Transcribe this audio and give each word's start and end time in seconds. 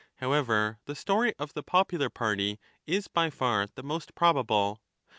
However, 0.15 0.79
the 0.85 0.95
story 0.95 1.35
of 1.37 1.53
the 1.53 1.61
popular 1.61 2.09
party 2.09 2.59
is 2.87 3.07
by 3.07 3.29
far 3.29 3.67
the 3.75 3.83
most 3.83 4.15
probable. 4.15 4.81